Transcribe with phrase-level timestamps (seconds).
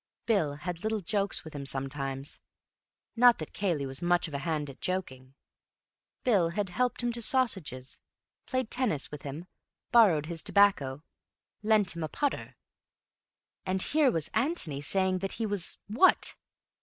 [0.25, 2.39] Bill had had little jokes with him sometimes;
[3.15, 5.35] not that Cayley was much of a hand at joking.
[6.23, 7.99] Bill had helped him to sausages,
[8.47, 9.45] played tennis with him,
[9.91, 11.03] borrowed his tobacco,
[11.61, 12.57] lent him a putter....
[13.63, 16.35] and here was Antony saying that he was—what?